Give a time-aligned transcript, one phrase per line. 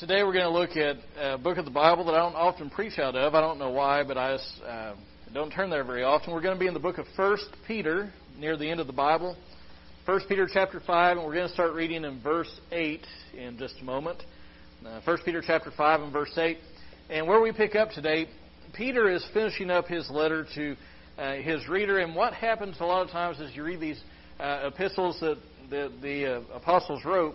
[0.00, 2.70] Today we're going to look at a book of the Bible that I don't often
[2.70, 3.34] preach out of.
[3.34, 4.94] I don't know why, but I uh,
[5.34, 6.32] don't turn there very often.
[6.32, 8.92] We're going to be in the book of First Peter, near the end of the
[8.92, 9.36] Bible.
[10.06, 13.04] First Peter chapter 5, and we're going to start reading in verse 8
[13.36, 14.22] in just a moment.
[14.86, 16.58] Uh, First Peter chapter 5 and verse 8.
[17.10, 18.28] And where we pick up today,
[18.74, 20.76] Peter is finishing up his letter to
[21.18, 21.98] uh, his reader.
[21.98, 24.00] And what happens a lot of times as you read these
[24.38, 25.38] uh, epistles that
[25.70, 27.34] the, the uh, apostles wrote,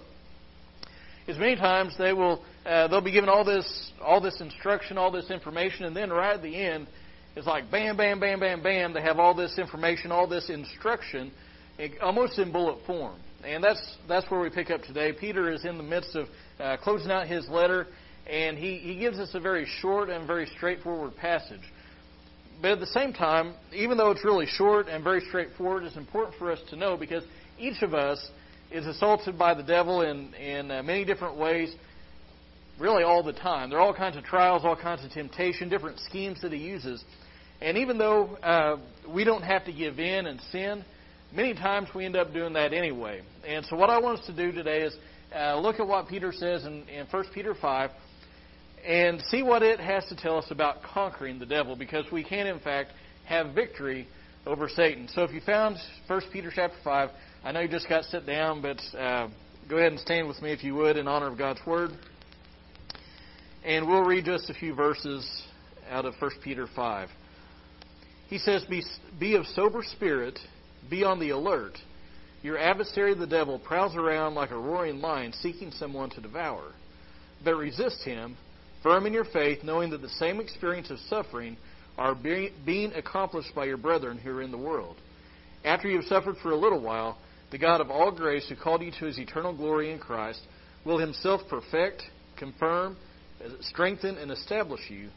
[1.28, 5.12] is many times they will uh, they'll be given all this all this instruction, all
[5.12, 6.88] this information, and then right at the end,
[7.36, 8.94] it's like bam, bam, bam, bam, bam.
[8.94, 11.32] They have all this information, all this instruction,
[12.02, 13.20] almost in bullet form.
[13.44, 15.12] And that's that's where we pick up today.
[15.12, 16.28] Peter is in the midst of
[16.60, 17.88] uh, closing out his letter,
[18.28, 21.62] and he, he gives us a very short and very straightforward passage.
[22.62, 26.38] But at the same time, even though it's really short and very straightforward, it's important
[26.38, 27.24] for us to know because
[27.60, 28.30] each of us
[28.72, 31.76] is assaulted by the devil in, in uh, many different ways,
[32.84, 33.70] really all the time.
[33.70, 37.02] There are all kinds of trials, all kinds of temptation, different schemes that he uses.
[37.62, 38.76] And even though uh,
[39.08, 40.84] we don't have to give in and sin,
[41.34, 43.22] many times we end up doing that anyway.
[43.48, 44.94] And so, what I want us to do today is
[45.34, 47.90] uh, look at what Peter says in, in 1 Peter 5
[48.86, 52.48] and see what it has to tell us about conquering the devil, because we can,
[52.48, 52.92] in fact,
[53.24, 54.10] have victory
[54.46, 55.08] over Satan.
[55.16, 57.10] So, if you found 1 Peter chapter 5,
[57.46, 59.30] I know you just got sit down, but uh,
[59.70, 61.92] go ahead and stand with me if you would in honor of God's Word.
[63.66, 65.26] And we'll read just a few verses
[65.90, 67.10] out of 1 Peter 5.
[68.28, 68.84] He says, Be,
[69.20, 70.38] be of sober spirit,
[70.90, 71.78] be on the alert.
[72.42, 76.74] Your adversary, the devil, prowls around like a roaring lion seeking someone to devour.
[77.46, 78.36] But resist him,
[78.82, 81.56] firm in your faith, knowing that the same experience of suffering
[81.98, 84.98] are being accomplished by your brethren who are in the world.
[85.64, 87.18] After you have suffered for a little while,
[87.52, 90.42] the God of all grace, who called you to his eternal glory in Christ,
[90.84, 92.04] will himself perfect,
[92.36, 92.98] confirm,
[93.62, 95.10] strengthen, and establish you.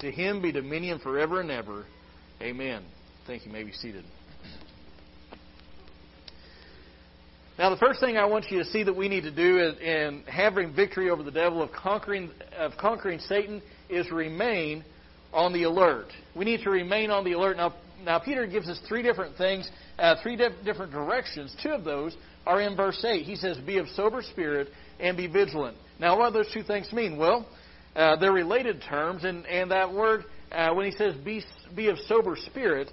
[0.00, 1.84] To him be dominion forever and ever.
[2.40, 2.84] Amen.
[3.26, 3.52] Thank you.
[3.52, 4.04] you may be seated.
[7.58, 10.22] Now, the first thing I want you to see that we need to do in
[10.28, 14.84] having victory over the devil, of conquering, of conquering Satan, is remain
[15.32, 16.06] on the alert.
[16.36, 17.56] We need to remain on the alert.
[17.56, 17.74] Now,
[18.04, 19.68] now Peter gives us three different things
[19.98, 21.54] uh, three different directions.
[21.62, 23.24] Two of those are in verse 8.
[23.24, 24.68] He says, Be of sober spirit
[25.00, 25.76] and be vigilant.
[25.98, 27.18] Now, what do those two things mean?
[27.18, 27.46] Well,
[27.98, 31.42] uh, they're related terms, and, and that word, uh, when he says be,
[31.76, 32.88] be of sober spirit,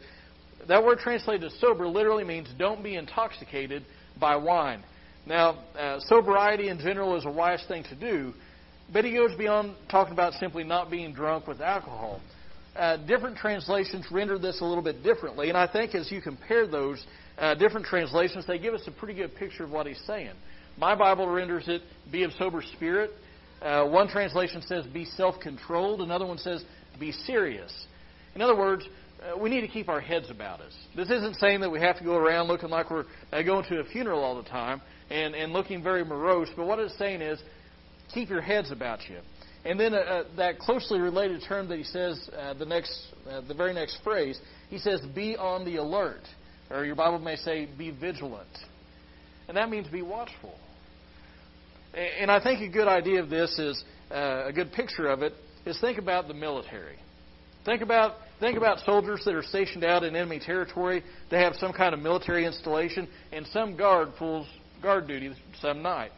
[0.67, 3.85] that word translated sober literally means don't be intoxicated
[4.19, 4.83] by wine.
[5.25, 8.33] Now, uh, sobriety in general is a wise thing to do,
[8.91, 12.19] but he goes beyond talking about simply not being drunk with alcohol
[12.75, 15.49] uh, different translations render this a little bit differently.
[15.49, 17.03] And I think as you compare those
[17.37, 20.33] uh, different translations, they give us a pretty good picture of what he's saying.
[20.77, 23.11] My Bible renders it, be of sober spirit.
[23.61, 26.01] Uh, one translation says, be self controlled.
[26.01, 26.63] Another one says,
[26.99, 27.87] be serious.
[28.35, 28.85] In other words,
[29.23, 30.73] uh, we need to keep our heads about us.
[30.95, 33.79] This isn't saying that we have to go around looking like we're uh, going to
[33.79, 37.41] a funeral all the time and, and looking very morose, but what it's saying is
[38.13, 39.19] keep your heads about you.
[39.63, 42.93] And then uh, uh, that closely related term that he says, uh, the next,
[43.47, 44.39] the very next phrase,
[44.69, 46.21] he says, "Be on the alert,"
[46.69, 48.47] or your Bible may say, "Be vigilant,"
[49.47, 50.55] and that means be watchful.
[51.95, 55.33] And I think a good idea of this is uh, a good picture of it
[55.65, 56.97] is think about the military.
[57.63, 61.03] Think about think about soldiers that are stationed out in enemy territory.
[61.31, 64.47] They have some kind of military installation, and some guard pulls
[64.81, 66.11] guard duty some night.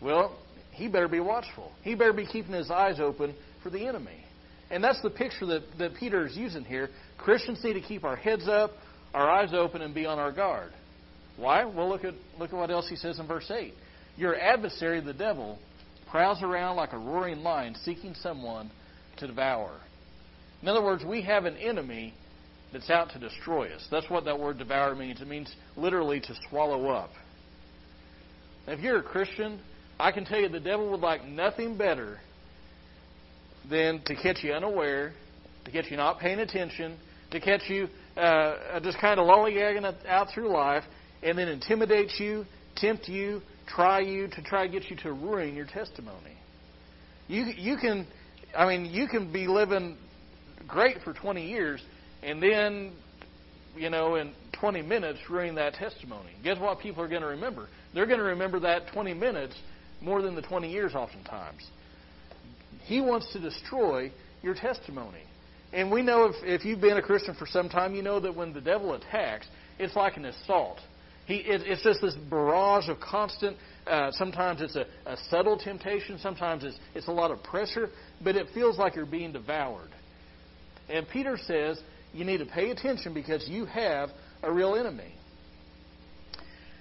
[0.00, 0.38] Well,
[0.70, 1.72] he better be watchful.
[1.82, 4.24] He better be keeping his eyes open for the enemy.
[4.70, 6.88] And that's the picture that, that Peter is using here.
[7.18, 8.70] Christians need to keep our heads up,
[9.12, 10.72] our eyes open, and be on our guard.
[11.36, 11.64] Why?
[11.64, 13.74] Well, look at, look at what else he says in verse 8.
[14.16, 15.58] Your adversary, the devil,
[16.10, 18.70] prowls around like a roaring lion seeking someone
[19.16, 19.80] to devour.
[20.60, 22.14] In other words, we have an enemy
[22.72, 23.86] that's out to destroy us.
[23.90, 25.20] That's what that word devour means.
[25.20, 27.10] It means literally to swallow up.
[28.66, 29.60] Now, if you're a Christian,
[29.98, 32.18] I can tell you the devil would like nothing better
[33.68, 35.12] than to catch you unaware,
[35.64, 36.96] to catch you not paying attention,
[37.30, 40.84] to catch you uh, just kind of lollygagging out through life,
[41.22, 42.44] and then intimidate you,
[42.76, 43.40] tempt you,
[43.74, 46.36] try you to try to get you to ruin your testimony.
[47.28, 48.06] You you can,
[48.56, 49.96] I mean, you can be living
[50.66, 51.82] great for 20 years,
[52.22, 52.92] and then,
[53.76, 56.30] you know, in 20 minutes ruin that testimony.
[56.44, 57.68] Guess what people are going to remember?
[57.94, 59.54] They're going to remember that 20 minutes
[60.00, 61.62] more than the 20 years oftentimes.
[62.84, 65.22] He wants to destroy your testimony.
[65.72, 68.36] And we know if, if you've been a Christian for some time, you know that
[68.36, 69.46] when the devil attacks,
[69.78, 70.78] it's like an assault.
[71.26, 76.18] He, it, it's just this barrage of constant Uh, sometimes it's a, a subtle temptation.
[76.18, 77.90] Sometimes it's, it's a lot of pressure,
[78.22, 79.90] but it feels like you're being devoured.
[80.88, 81.80] And Peter says
[82.12, 84.10] you need to pay attention because you have
[84.42, 85.14] a real enemy.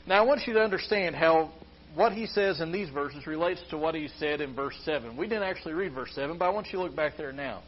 [0.05, 1.51] Now, I want you to understand how
[1.95, 5.17] what he says in these verses relates to what he said in verse 7.
[5.17, 7.63] We didn't actually read verse 7, but I want you to look back there now.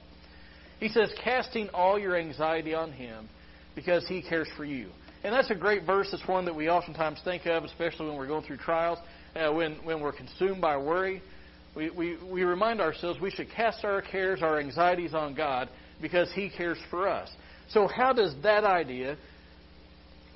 [0.80, 3.28] He says, casting all your anxiety on him
[3.76, 4.90] because he cares for you.
[5.24, 6.10] And that's a great verse.
[6.12, 9.00] It's one that we oftentimes think of, especially when we're going through trials,
[9.36, 11.22] uh, when, when we're consumed by worry.
[11.76, 15.70] We, we, we remind ourselves we should cast our cares, our anxieties on God
[16.02, 17.30] because he cares for us.
[17.70, 19.18] So, how does that idea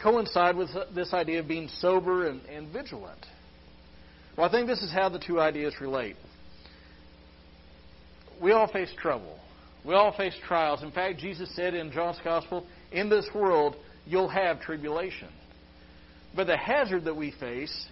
[0.02, 3.24] coincide with this idea of being sober and, and vigilant?
[4.38, 6.16] Well, I think this is how the two ideas relate.
[8.42, 9.38] We all face trouble.
[9.84, 10.84] We all face trials.
[10.84, 13.76] In fact, Jesus said in John's Gospel, in this world,
[14.08, 15.30] you'll have tribulation.
[16.36, 17.88] But the hazard that we face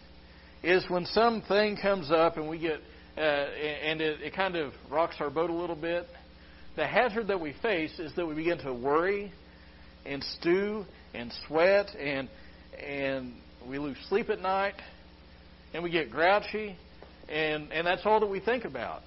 [0.63, 2.79] is when something comes up and we get,
[3.17, 6.07] uh, and it, it kind of rocks our boat a little bit.
[6.75, 9.31] The hazard that we face is that we begin to worry
[10.05, 12.29] and stew and sweat and
[12.85, 13.33] and
[13.67, 14.75] we lose sleep at night
[15.73, 16.75] and we get grouchy
[17.29, 19.01] and and that's all that we think about.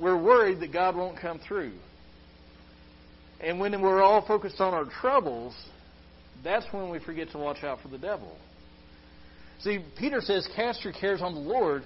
[0.00, 1.72] We're worried that God won't come through.
[3.42, 5.54] And when we're all focused on our troubles,
[6.44, 8.36] that's when we forget to watch out for the devil.
[9.60, 11.82] See, Peter says, cast your cares on the Lord,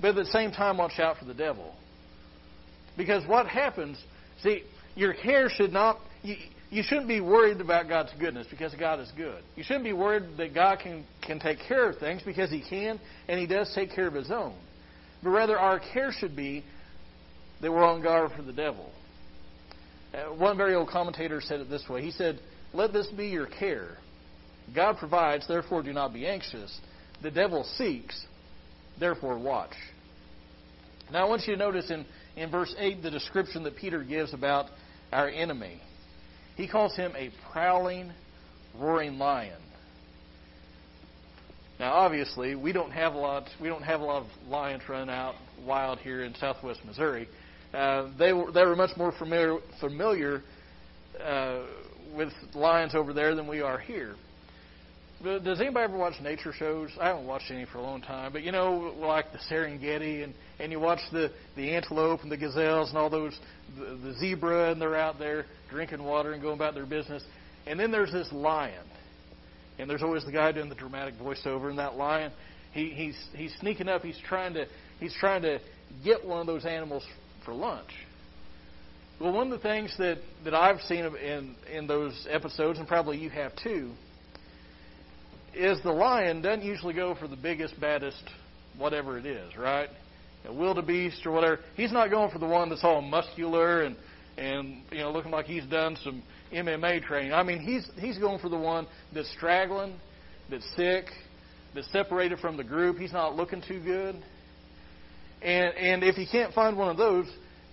[0.00, 1.74] but at the same time, watch out for the devil.
[2.96, 3.98] Because what happens,
[4.42, 4.62] see,
[4.94, 6.36] your care should not, you,
[6.70, 9.42] you shouldn't be worried about God's goodness because God is good.
[9.56, 13.00] You shouldn't be worried that God can, can take care of things because He can,
[13.28, 14.54] and He does take care of His own.
[15.22, 16.64] But rather, our care should be
[17.60, 18.90] that we're on guard for the devil.
[20.14, 22.02] Uh, one very old commentator said it this way.
[22.02, 22.40] He said,
[22.72, 23.98] Let this be your care.
[24.74, 26.78] God provides, therefore do not be anxious.
[27.22, 28.24] The devil seeks,
[28.98, 29.74] therefore watch.
[31.12, 32.06] Now I want you to notice in,
[32.36, 34.66] in verse 8 the description that Peter gives about
[35.12, 35.80] our enemy.
[36.56, 38.12] He calls him a prowling,
[38.78, 39.60] roaring lion.
[41.80, 43.48] Now, obviously, we don't have a lot.
[43.60, 45.34] We don't have a lot of lions running out
[45.66, 47.28] wild here in Southwest Missouri.
[47.74, 50.42] Uh, they were they were much more familiar familiar
[51.22, 51.62] uh,
[52.16, 54.14] with lions over there than we are here.
[55.22, 56.90] Does anybody ever watch nature shows?
[57.00, 60.34] I haven't watched any for a long time, but you know, like the Serengeti, and
[60.60, 63.36] and you watch the the antelope and the gazelles and all those
[63.76, 67.24] the, the zebra, and they're out there drinking water and going about their business.
[67.66, 68.84] And then there's this lion,
[69.78, 72.30] and there's always the guy doing the dramatic voiceover, and that lion,
[72.72, 74.02] he he's he's sneaking up.
[74.02, 74.66] He's trying to
[75.00, 75.58] he's trying to
[76.04, 77.02] get one of those animals
[77.44, 77.90] for lunch.
[79.20, 83.18] Well, one of the things that, that I've seen in, in those episodes, and probably
[83.18, 83.92] you have too,
[85.54, 88.22] is the lion doesn't usually go for the biggest, baddest,
[88.76, 89.88] whatever it is, right?
[90.46, 91.60] A wildebeest or whatever.
[91.76, 93.96] He's not going for the one that's all muscular and
[94.36, 97.32] and you know looking like he's done some MMA training.
[97.32, 99.94] I mean, he's he's going for the one that's straggling,
[100.50, 101.06] that's sick,
[101.74, 102.98] that's separated from the group.
[102.98, 104.22] He's not looking too good.
[105.44, 107.26] And, and if he can't find one of those,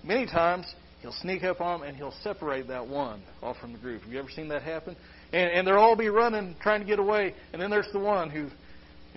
[0.04, 0.66] many times
[1.02, 4.02] he'll sneak up on them and he'll separate that one off from the group.
[4.04, 4.98] Have you ever seen that happen?
[5.32, 8.30] And, and they'll all be running, trying to get away, and then there's the one
[8.30, 8.50] who,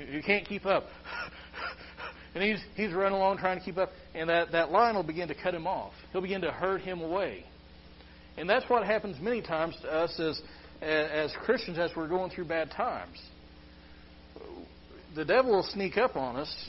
[0.01, 0.85] who can't keep up.
[2.35, 5.27] and he's, he's running along trying to keep up, and that, that lion will begin
[5.29, 5.93] to cut him off.
[6.13, 7.45] He'll begin to herd him away.
[8.37, 10.41] And that's what happens many times to us as,
[10.81, 13.21] as Christians as we're going through bad times.
[15.17, 16.69] The devil will sneak up on us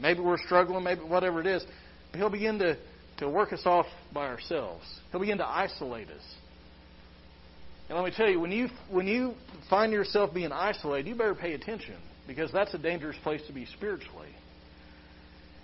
[0.00, 1.64] Maybe we're struggling, maybe whatever it is.
[2.10, 2.76] But he'll begin to,
[3.18, 4.84] to work us off by ourselves.
[5.10, 6.22] He'll begin to isolate us.
[7.88, 9.34] And let me tell you, when you when you
[9.70, 11.94] find yourself being isolated, you better pay attention
[12.26, 14.28] because that's a dangerous place to be spiritually.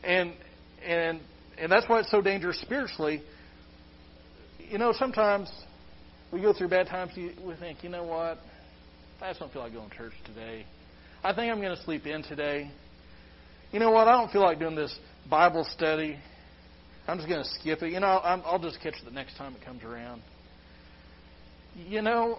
[0.04, 0.32] And
[0.86, 1.20] and
[1.58, 3.22] and that's why it's so dangerous spiritually.
[4.70, 5.50] You know, sometimes
[6.32, 7.12] we go through bad times.
[7.16, 8.38] We think, you know what?
[9.20, 10.64] I just don't feel like going to church today.
[11.22, 12.70] I think I'm going to sleep in today
[13.72, 14.06] you know what?
[14.06, 14.94] I don't feel like doing this
[15.28, 16.18] Bible study.
[17.08, 17.90] I'm just going to skip it.
[17.90, 20.22] You know, i will just catch it the next time it comes around.
[21.74, 22.38] You know,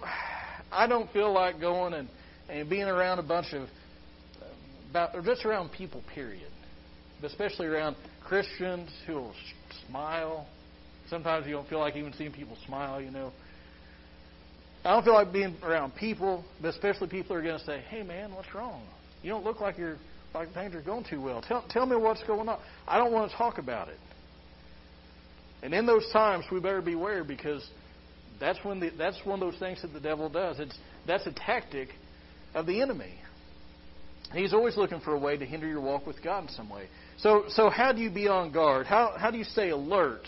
[0.70, 2.08] I don't feel like going and,
[2.48, 3.68] and being around a bunch of,
[4.90, 6.50] about, or just around people, period.
[7.20, 9.34] But especially around Christians who will
[9.88, 10.46] smile.
[11.10, 13.32] Sometimes you don't feel like even seeing people smile, you know.
[14.84, 17.82] I don't feel like being around people, but especially people who are going to say,
[17.88, 18.86] hey, man, what's wrong?
[19.22, 19.96] You don't look like you're
[20.34, 21.42] like things are going too well.
[21.42, 22.58] Tell, tell me what's going on.
[22.86, 23.98] I don't want to talk about it.
[25.62, 27.66] And in those times, we better beware because
[28.40, 30.58] that's when the, that's one of those things that the devil does.
[30.58, 30.76] It's
[31.06, 31.88] that's a tactic
[32.54, 33.14] of the enemy.
[34.32, 36.88] He's always looking for a way to hinder your walk with God in some way.
[37.18, 38.86] So, so how do you be on guard?
[38.86, 40.26] How, how do you stay alert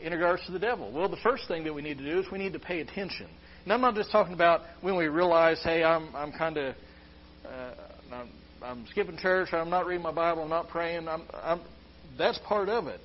[0.00, 0.92] in regards to the devil?
[0.92, 3.26] Well, the first thing that we need to do is we need to pay attention.
[3.64, 6.76] And I'm not just talking about when we realize, hey, I'm, I'm kind of,
[7.44, 7.72] uh,
[8.14, 8.28] I'm,
[8.62, 11.08] I'm skipping church, I'm not reading my Bible, I'm not praying.
[11.08, 11.60] I'm, I'm,
[12.18, 13.00] that's part of it.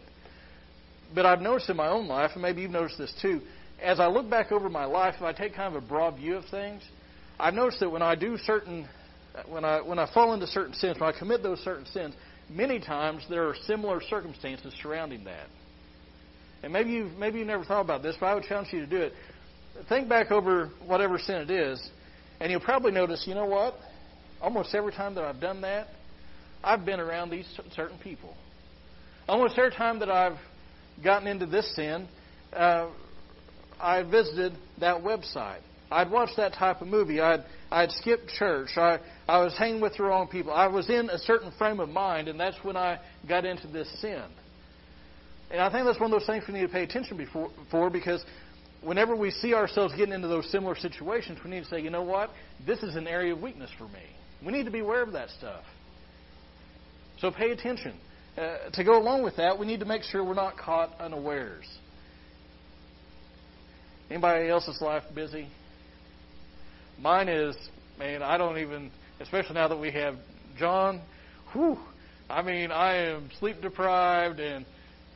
[1.15, 3.41] But I've noticed in my own life, and maybe you've noticed this too,
[3.81, 6.35] as I look back over my life, if I take kind of a broad view
[6.35, 6.83] of things,
[7.39, 8.87] I've noticed that when I do certain,
[9.47, 12.15] when I when I fall into certain sins, when I commit those certain sins,
[12.49, 15.47] many times there are similar circumstances surrounding that.
[16.63, 18.87] And maybe you maybe you never thought about this, but I would challenge you to
[18.87, 19.13] do it.
[19.87, 21.89] Think back over whatever sin it is,
[22.39, 23.75] and you'll probably notice, you know what?
[24.41, 25.87] Almost every time that I've done that,
[26.63, 28.35] I've been around these certain people.
[29.27, 30.37] Almost every time that I've
[31.03, 32.07] gotten into this sin,
[32.53, 32.89] uh,
[33.79, 35.59] I visited that website.
[35.89, 37.21] I'd watched that type of movie.
[37.21, 38.69] I'd I'd skipped church.
[38.75, 40.51] I I was hanging with the wrong people.
[40.51, 43.89] I was in a certain frame of mind, and that's when I got into this
[44.01, 44.23] sin.
[45.49, 47.89] And I think that's one of those things we need to pay attention before, for
[47.89, 48.23] because
[48.81, 52.03] whenever we see ourselves getting into those similar situations, we need to say, you know
[52.03, 52.31] what?
[52.65, 54.03] This is an area of weakness for me.
[54.45, 55.63] We need to be aware of that stuff.
[57.19, 57.93] So pay attention.
[58.37, 61.65] Uh, to go along with that, we need to make sure we're not caught unawares.
[64.09, 65.47] Anybody else's life busy?
[66.99, 67.55] Mine is,
[67.97, 70.15] man, I don't even, especially now that we have
[70.57, 71.01] John,
[71.53, 71.77] whew,
[72.29, 74.65] I mean, I am sleep deprived and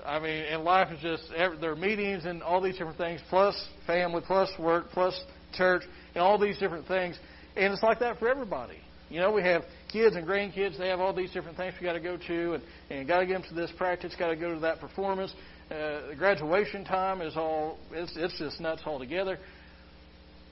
[0.06, 3.56] I mean, and life is just there are meetings and all these different things, plus
[3.86, 5.20] family, plus work, plus
[5.54, 5.84] church,
[6.16, 7.18] and all these different things.
[7.56, 8.80] And it's like that for everybody.
[9.12, 11.94] You know, we have kids and grandkids; they have all these different things we got
[11.94, 14.54] to go to, and and got to get them to this practice, got to go
[14.54, 15.34] to that performance.
[15.70, 19.38] Uh, graduation time is all it's it's just nuts altogether.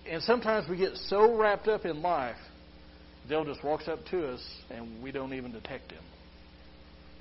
[0.09, 2.35] And sometimes we get so wrapped up in life,
[3.29, 6.03] Dale just walks up to us, and we don't even detect him.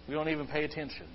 [0.09, 1.07] We don't even pay attention.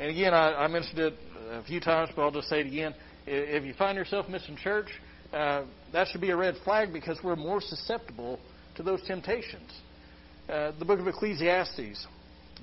[0.00, 1.14] And again, I, I mentioned it
[1.52, 2.94] a few times, but I'll just say it again.
[3.26, 4.88] If you find yourself missing church,
[5.34, 8.38] uh, that should be a red flag because we're more susceptible
[8.76, 9.70] to those temptations.
[10.48, 12.06] Uh, the book of Ecclesiastes,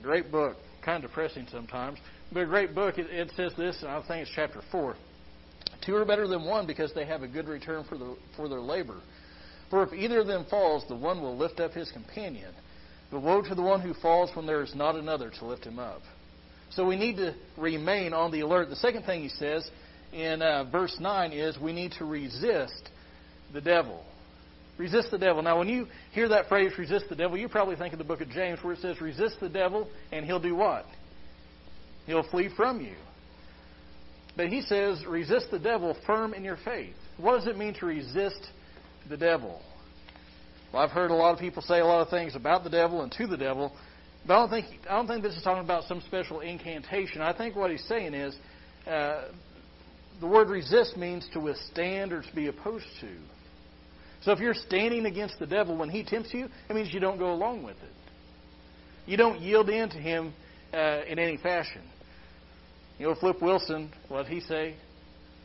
[0.01, 1.99] great book, kind of depressing sometimes,
[2.31, 2.97] but a great book.
[2.97, 4.95] It, it says this, and I think it's chapter 4.
[5.85, 8.61] Two are better than one because they have a good return for, the, for their
[8.61, 9.01] labor.
[9.69, 12.53] For if either of them falls, the one will lift up his companion.
[13.09, 15.79] But woe to the one who falls when there is not another to lift him
[15.79, 16.01] up.
[16.69, 18.69] So we need to remain on the alert.
[18.69, 19.69] The second thing he says
[20.13, 22.89] in uh, verse 9 is we need to resist
[23.53, 24.03] the devil.
[24.77, 25.41] Resist the devil.
[25.41, 28.21] Now, when you hear that phrase, resist the devil, you probably think of the book
[28.21, 30.85] of James where it says, resist the devil, and he'll do what?
[32.05, 32.95] He'll flee from you.
[34.35, 36.95] But he says, resist the devil firm in your faith.
[37.17, 38.47] What does it mean to resist
[39.09, 39.61] the devil?
[40.73, 43.01] Well, I've heard a lot of people say a lot of things about the devil
[43.01, 43.73] and to the devil,
[44.25, 47.21] but I don't think I don't think this is talking about some special incantation.
[47.21, 48.35] I think what he's saying is
[48.87, 49.25] uh,
[50.21, 53.09] the word resist means to withstand or to be opposed to.
[54.23, 57.17] So if you're standing against the devil when he tempts you, it means you don't
[57.17, 57.91] go along with it.
[59.07, 60.33] You don't yield in to him
[60.73, 61.81] uh, in any fashion.
[62.99, 64.75] You know, Flip Wilson, what he say?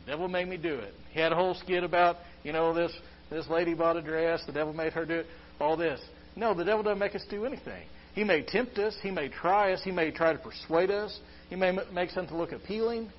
[0.05, 0.93] The devil made me do it.
[1.11, 2.91] He had a whole skit about, you know, this
[3.29, 5.25] this lady bought a dress, the devil made her do it,
[5.59, 5.99] all this.
[6.35, 7.83] No, the devil doesn't make us do anything.
[8.13, 8.95] He may tempt us.
[9.01, 9.81] He may try us.
[9.83, 11.19] He may try to persuade us.
[11.49, 13.11] He may make something look appealing.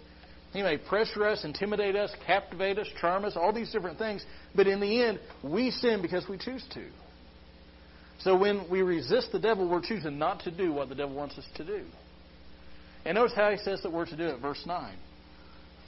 [0.52, 4.24] He may pressure us, intimidate us, captivate us, charm us, all these different things.
[4.54, 6.86] But in the end, we sin because we choose to.
[8.20, 11.38] So when we resist the devil, we're choosing not to do what the devil wants
[11.38, 11.84] us to do.
[13.04, 14.96] And notice how he says that we're to do it, verse 9.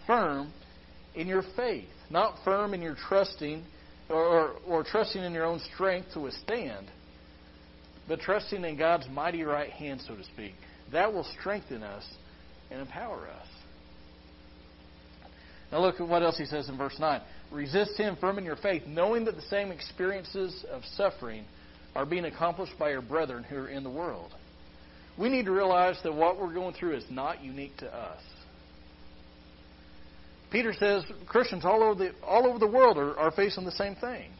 [0.07, 0.53] Firm
[1.15, 3.65] in your faith, not firm in your trusting
[4.09, 6.87] or, or, or trusting in your own strength to withstand,
[8.07, 10.55] but trusting in God's mighty right hand, so to speak.
[10.93, 12.05] That will strengthen us
[12.71, 13.47] and empower us.
[15.71, 17.21] Now look at what else he says in verse 9.
[17.51, 21.45] Resist him firm in your faith, knowing that the same experiences of suffering
[21.95, 24.33] are being accomplished by your brethren who are in the world.
[25.19, 28.23] We need to realize that what we're going through is not unique to us.
[30.51, 33.95] Peter says Christians all over the, all over the world are, are facing the same
[33.97, 34.31] thing.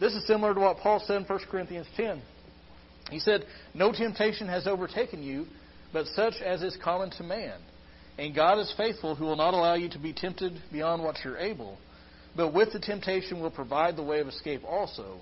[0.00, 2.22] This is similar to what Paul said in 1 Corinthians 10.
[3.10, 5.46] He said, No temptation has overtaken you,
[5.92, 7.58] but such as is common to man.
[8.16, 11.38] And God is faithful, who will not allow you to be tempted beyond what you're
[11.38, 11.78] able,
[12.36, 15.20] but with the temptation will provide the way of escape also,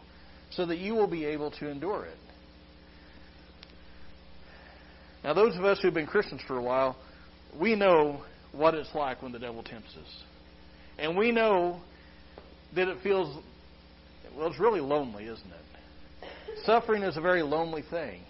[0.51, 2.17] so that you will be able to endure it.
[5.25, 6.97] Now, those of us who've been Christians for a while,
[7.59, 8.23] we know
[8.53, 10.23] what it's like when the devil tempts us.
[10.99, 11.81] And we know
[12.75, 13.43] that it feels
[14.37, 16.29] Well, it's really lonely, isn't it?
[16.65, 18.23] Suffering is a very lonely thing.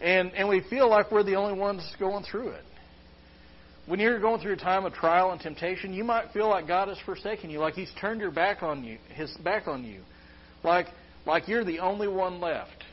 [0.00, 2.64] And, and we feel like we're the only ones going through it.
[3.86, 6.88] When you're going through a time of trial and temptation, you might feel like God
[6.88, 10.02] has forsaken you, like He's turned your back on you, His back on you,
[10.62, 10.86] like
[11.26, 12.84] like you're the only one left.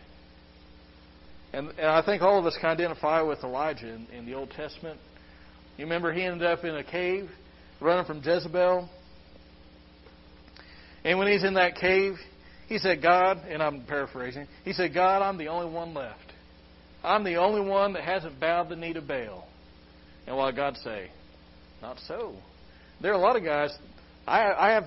[1.52, 4.52] And, and I think all of us can identify with Elijah in, in the Old
[4.52, 5.00] Testament.
[5.78, 7.30] You remember he ended up in a cave,
[7.82, 8.88] running from Jezebel.
[11.04, 12.16] And when he's in that cave,
[12.68, 16.20] he said, God, and I'm paraphrasing, he said, God, I'm the only one left.
[17.04, 19.48] I'm the only one that hasn't bowed the knee to Baal.
[20.28, 21.10] And what God say?
[21.82, 22.36] Not so.
[23.02, 23.72] There are a lot of guys,
[24.28, 24.86] I, I have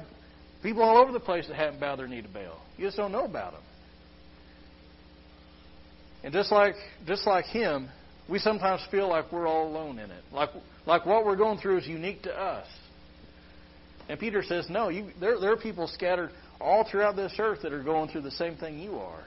[0.62, 2.60] people all over the place that haven't bowed their knee to Baal.
[2.76, 3.62] You just don't know about them.
[6.24, 6.74] And just like
[7.06, 7.88] just like him,
[8.28, 10.22] we sometimes feel like we're all alone in it.
[10.32, 10.50] Like
[10.86, 12.66] like what we're going through is unique to us.
[14.08, 17.72] And Peter says, no, you, there, there are people scattered all throughout this earth that
[17.72, 19.24] are going through the same thing you are.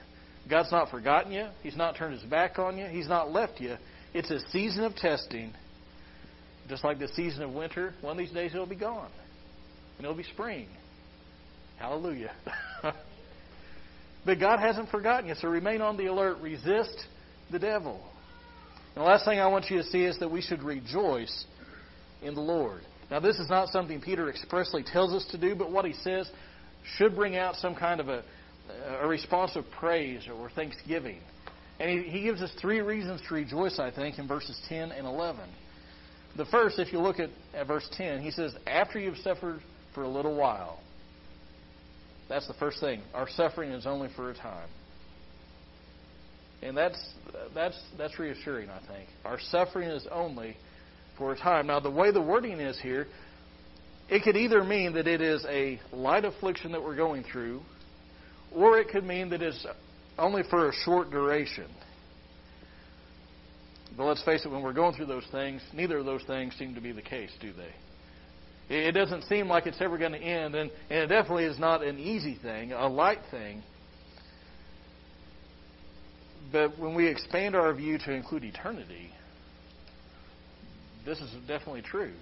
[0.48, 1.48] God's not forgotten you.
[1.62, 2.86] He's not turned his back on you.
[2.86, 3.76] He's not left you.
[4.14, 5.52] It's a season of testing.
[6.68, 9.10] Just like the season of winter, one of these days it'll be gone.
[9.98, 10.68] And it'll be spring.
[11.78, 12.32] Hallelujah.
[14.24, 16.38] but God hasn't forgotten you, so remain on the alert.
[16.40, 17.06] Resist
[17.50, 18.00] the devil.
[18.94, 21.44] And the last thing I want you to see is that we should rejoice
[22.22, 22.80] in the Lord.
[23.10, 26.28] Now, this is not something Peter expressly tells us to do, but what he says
[26.96, 28.24] should bring out some kind of a,
[29.00, 31.20] a response of praise or thanksgiving.
[31.78, 35.06] And he, he gives us three reasons to rejoice, I think, in verses 10 and
[35.06, 35.44] 11.
[36.36, 39.60] The first, if you look at, at verse 10, he says, After you've suffered
[39.94, 40.80] for a little while.
[42.28, 43.00] That's the first thing.
[43.14, 44.68] Our suffering is only for a time.
[46.62, 46.98] And that's
[47.54, 49.08] that's that's reassuring, I think.
[49.24, 50.56] Our suffering is only
[51.16, 51.66] for a time.
[51.66, 53.06] Now, the way the wording is here,
[54.08, 57.60] it could either mean that it is a light affliction that we're going through,
[58.54, 59.66] or it could mean that it's
[60.18, 61.66] only for a short duration.
[63.96, 66.74] But let's face it, when we're going through those things, neither of those things seem
[66.74, 67.72] to be the case, do they?
[68.68, 71.84] It doesn't seem like it's ever going to end, and, and it definitely is not
[71.84, 73.62] an easy thing, a light thing.
[76.52, 79.10] But when we expand our view to include eternity,
[81.04, 82.12] this is definitely true.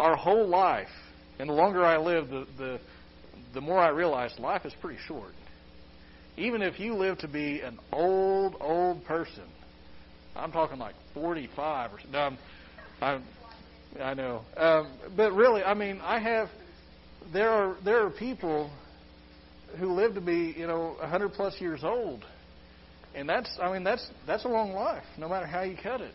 [0.00, 0.88] Our whole life,
[1.38, 2.80] and the longer I live, the, the,
[3.54, 5.32] the more I realize life is pretty short.
[6.38, 9.44] Even if you live to be an old, old person,
[10.36, 12.38] I'm talking like 45 or no, I'm,
[13.00, 13.24] I'm,
[14.00, 16.48] I know, um, but really, I mean, I have.
[17.32, 18.70] There are there are people
[19.78, 22.24] who live to be you know 100 plus years old,
[23.14, 26.14] and that's I mean that's that's a long life, no matter how you cut it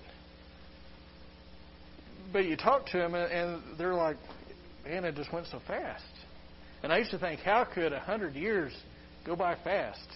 [2.31, 4.17] but you talk to them and they're like,
[4.85, 6.03] man, it just went so fast.
[6.83, 8.73] And I used to think, how could hundred years
[9.25, 10.07] go by fast?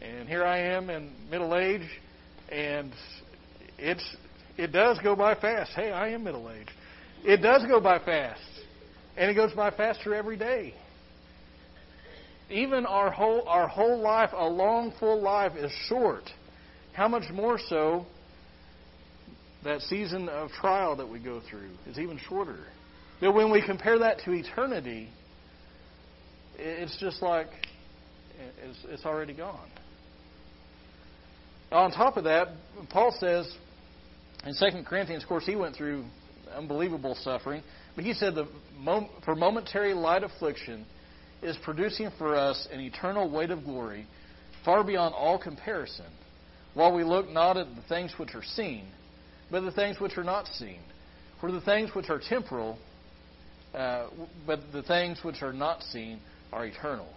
[0.00, 1.88] And here I am in middle age,
[2.50, 2.92] and
[3.78, 4.04] it's
[4.56, 5.72] it does go by fast.
[5.74, 6.70] Hey, I am middle aged.
[7.24, 8.40] It does go by fast,
[9.16, 10.74] and it goes by faster every day.
[12.50, 16.24] Even our whole our whole life, a long full life, is short.
[16.92, 18.06] How much more so
[19.64, 22.58] that season of trial that we go through is even shorter.
[23.20, 25.08] But when we compare that to eternity,
[26.58, 27.48] it's just like
[28.62, 29.68] it's, it's already gone.
[31.72, 32.48] On top of that,
[32.88, 33.52] Paul says
[34.44, 36.04] in 2 Corinthians, of course, he went through
[36.54, 37.62] unbelievable suffering,
[37.94, 38.48] but he said the
[39.24, 40.84] for momentary light affliction
[41.42, 44.06] is producing for us an eternal weight of glory
[44.64, 46.06] far beyond all comparison,
[46.74, 48.86] while we look not at the things which are seen
[49.50, 50.78] but the things which are not seen.
[51.40, 52.78] For the things which are temporal,
[53.74, 54.08] uh,
[54.46, 56.20] but the things which are not seen
[56.52, 57.08] are eternal.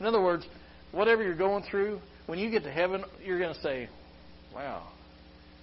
[0.00, 0.46] In other words,
[0.92, 3.88] whatever you're going through, when you get to heaven, you're going to say,
[4.54, 4.86] wow,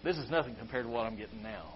[0.04, 1.73] this is nothing compared to what I'm getting now.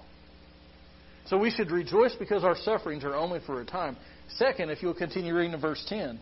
[1.28, 3.98] So we should rejoice because our sufferings are only for a time.
[4.38, 6.20] Second, if you'll continue reading in verse 10,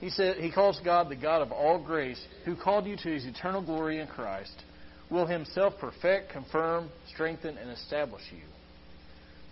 [0.00, 3.24] he said he calls God the God of all grace, who called you to his
[3.24, 4.62] eternal glory in Christ
[5.10, 8.42] will himself perfect, confirm, strengthen, and establish you.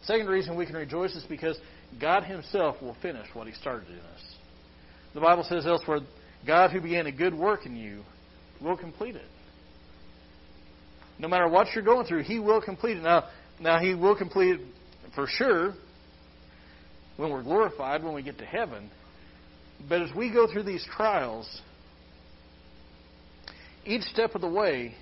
[0.02, 1.58] Second reason we can rejoice is because
[2.00, 4.37] God himself will finish what he started in us.
[5.14, 6.00] The Bible says elsewhere,
[6.46, 8.02] God who began a good work in you
[8.61, 9.26] will complete it.
[11.18, 13.02] No matter what you're going through, he will complete it.
[13.02, 13.24] Now,
[13.61, 14.61] now he will complete it
[15.14, 15.74] for sure
[17.16, 18.90] when we're glorified, when we get to heaven.
[19.88, 21.48] But as we go through these trials,
[23.85, 24.94] each step of the way,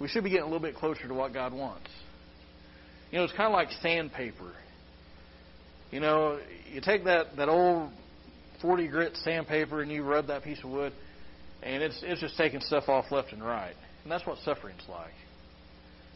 [0.00, 1.88] we should be getting a little bit closer to what God wants.
[3.10, 4.52] You know, it's kind of like sandpaper.
[5.90, 6.40] You know,
[6.72, 7.90] you take that, that old
[8.62, 10.92] 40 grit sandpaper and you rub that piece of wood,
[11.62, 13.74] and it's it's just taking stuff off left and right.
[14.02, 15.12] And that's what suffering's like.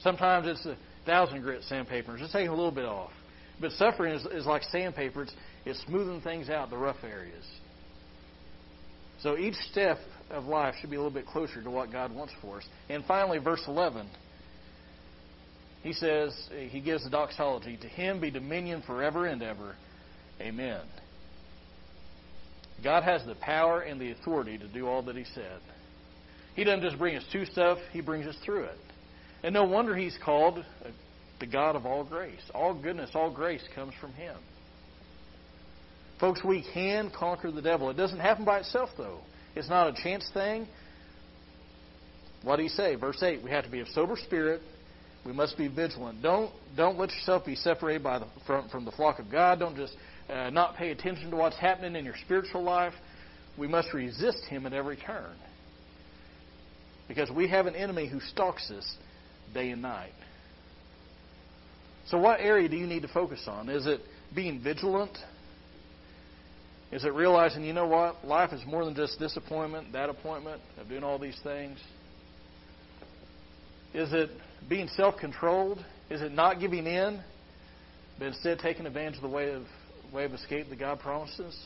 [0.00, 0.76] Sometimes it's a
[1.06, 3.12] thousand grit sandpaper, it's just taking a little bit off.
[3.60, 5.32] But suffering is, is like sandpaper; it's,
[5.64, 7.44] it's smoothing things out, the rough areas.
[9.22, 9.98] So each step
[10.30, 12.64] of life should be a little bit closer to what God wants for us.
[12.90, 14.06] And finally, verse 11,
[15.82, 16.34] he says,
[16.70, 19.76] he gives the doxology To him be dominion forever and ever.
[20.40, 20.80] Amen.
[22.82, 25.60] God has the power and the authority to do all that he said.
[26.54, 28.78] He doesn't just bring us to stuff, he brings us through it.
[29.42, 30.64] And no wonder he's called
[31.40, 32.40] the God of all grace.
[32.54, 34.36] All goodness, all grace comes from him.
[36.20, 37.90] Folks, we can conquer the devil.
[37.90, 39.18] It doesn't happen by itself, though.
[39.54, 40.66] It's not a chance thing.
[42.42, 42.94] What do you say?
[42.94, 44.60] Verse 8 we have to be of sober spirit.
[45.24, 46.22] We must be vigilant.
[46.22, 49.58] Don't, don't let yourself be separated by the, from, from the flock of God.
[49.58, 49.94] Don't just
[50.30, 52.94] uh, not pay attention to what's happening in your spiritual life.
[53.58, 55.36] We must resist him at every turn.
[57.08, 58.96] Because we have an enemy who stalks us
[59.52, 60.12] day and night.
[62.08, 63.68] So, what area do you need to focus on?
[63.68, 64.00] Is it
[64.34, 65.16] being vigilant?
[66.92, 68.24] Is it realizing, you know what?
[68.24, 71.78] Life is more than just this appointment, that appointment, of doing all these things?
[73.94, 74.30] Is it
[74.68, 75.84] being self controlled?
[76.10, 77.22] Is it not giving in,
[78.18, 79.62] but instead taking advantage of the way of,
[80.12, 81.58] way of escape that God promises?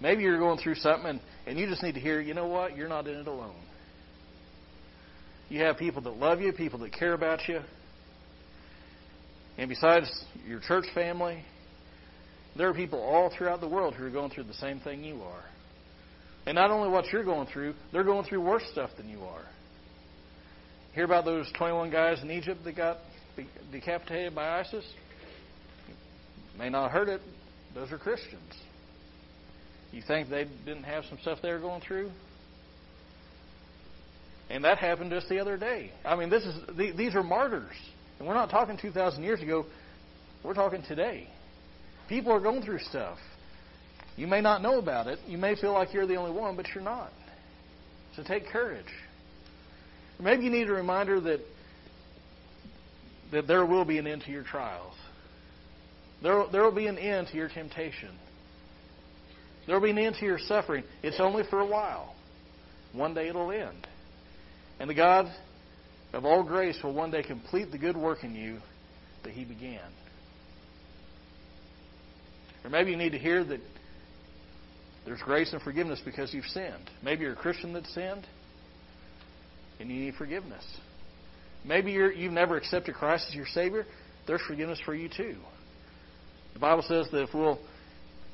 [0.00, 2.76] Maybe you're going through something and, and you just need to hear, you know what?
[2.76, 3.54] You're not in it alone.
[5.48, 7.60] You have people that love you, people that care about you.
[9.58, 10.10] And besides
[10.46, 11.44] your church family,
[12.56, 15.22] there are people all throughout the world who are going through the same thing you
[15.22, 15.44] are.
[16.46, 19.44] And not only what you're going through, they're going through worse stuff than you are.
[20.94, 22.98] Hear about those 21 guys in Egypt that got
[23.70, 24.84] decapitated by ISIS?
[26.58, 27.20] May not heard it.
[27.74, 28.52] Those are Christians.
[29.92, 32.10] You think they didn't have some stuff they were going through?
[34.50, 35.92] And that happened just the other day.
[36.04, 37.74] I mean, this is these are martyrs,
[38.18, 39.64] and we're not talking 2,000 years ago.
[40.42, 41.28] We're talking today.
[42.08, 43.18] People are going through stuff.
[44.16, 45.18] You may not know about it.
[45.26, 47.10] You may feel like you're the only one, but you're not.
[48.14, 48.84] So take courage.
[50.20, 51.40] Maybe you need a reminder that
[53.32, 54.94] that there will be an end to your trials.
[56.22, 58.10] There, there will be an end to your temptation.
[59.66, 60.84] There will be an end to your suffering.
[61.02, 62.14] It's only for a while.
[62.92, 63.86] One day it'll end.
[64.78, 65.26] And the God
[66.12, 68.58] of all grace will one day complete the good work in you
[69.24, 69.80] that He began.
[72.64, 73.60] Or maybe you need to hear that
[75.04, 76.90] there's grace and forgiveness because you've sinned.
[77.02, 78.26] Maybe you're a Christian that sinned
[79.80, 80.64] and you need forgiveness.
[81.64, 83.86] Maybe you have never accepted Christ as your Savior.
[84.26, 85.36] There's forgiveness for you too.
[86.54, 87.58] The Bible says that if we'll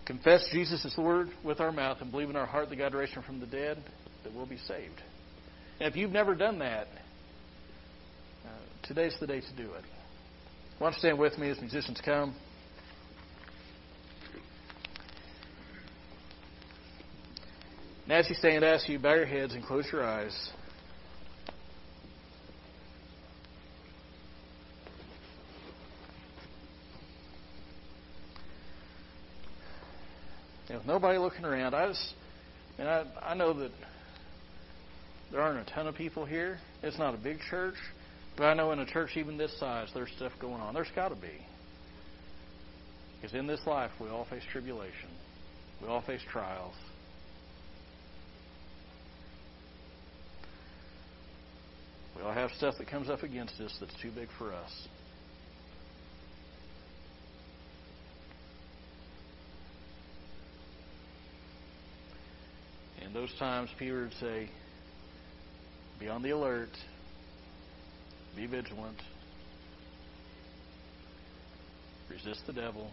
[0.06, 3.12] confess Jesus as Lord with our mouth and believe in our heart that God raised
[3.12, 3.82] him from the dead,
[4.24, 5.00] that we'll be saved.
[5.80, 6.88] And if you've never done that,
[8.44, 8.48] uh,
[8.82, 9.84] today's the day to do it.
[10.78, 12.34] Why don't stand with me as musicians come?
[18.04, 20.50] And as you stand, I ask you bow your heads and close your eyes.
[30.70, 32.14] And with nobody looking around, I just,
[32.78, 33.70] and I, I know that
[35.30, 36.58] there aren't a ton of people here.
[36.82, 37.76] It's not a big church,
[38.36, 40.74] but I know in a church even this size, there's stuff going on.
[40.74, 41.46] There's got to be.
[43.20, 45.10] Because in this life, we all face tribulation.
[45.82, 46.74] We all face trials.
[52.16, 54.88] We all have stuff that comes up against us that's too big for us.
[63.08, 64.50] In those times, Peter would say,
[65.98, 66.68] Be on the alert,
[68.36, 68.98] be vigilant,
[72.10, 72.90] resist the devil.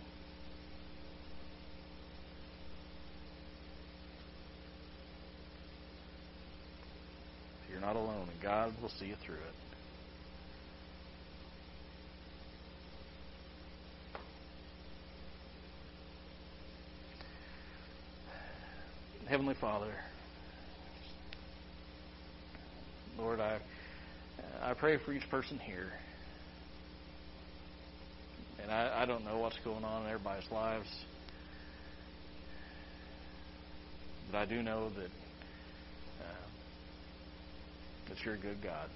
[7.69, 9.74] You're not alone, and God will see you through it.
[19.35, 19.91] Heavenly Father,
[23.17, 23.59] Lord, I
[24.61, 25.91] I pray for each person here.
[28.63, 30.87] And I, I don't know what's going on in everybody's lives.
[34.31, 35.11] But I do know that
[36.21, 36.45] uh,
[38.07, 38.89] that you're a good God.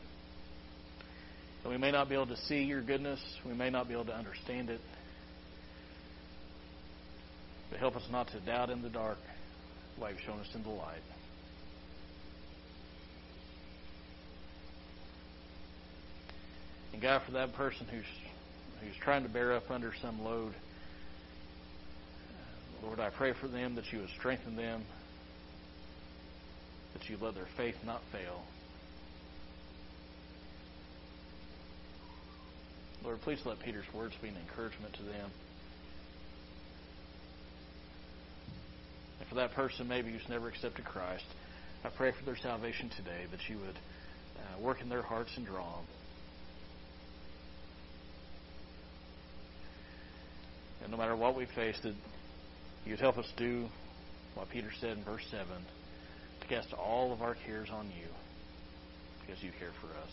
[1.64, 4.06] And we may not be able to see your goodness, we may not be able
[4.06, 4.80] to understand it.
[7.70, 9.18] But help us not to doubt in the dark
[10.08, 11.02] you've shown us in the light.
[16.94, 18.06] And God, for that person who's
[18.82, 20.54] who's trying to bear up under some load,
[22.32, 24.84] uh, Lord, I pray for them that you would strengthen them,
[26.94, 28.42] that you let their faith not fail.
[33.04, 35.32] Lord, please let Peter's words be an encouragement to them.
[39.30, 41.26] For that person maybe who's never accepted Christ,
[41.84, 45.46] I pray for their salvation today that you would uh, work in their hearts and
[45.46, 45.86] draw them.
[50.82, 51.94] And no matter what we face, that
[52.86, 53.68] you would help us do
[54.36, 55.46] what Peter said in verse 7
[56.42, 58.08] to cast all of our cares on you
[59.22, 60.12] because you care for us.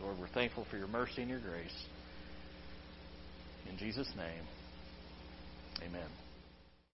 [0.00, 1.84] Lord, we're thankful for your mercy and your grace.
[3.68, 4.44] In Jesus' name,
[5.82, 6.27] amen.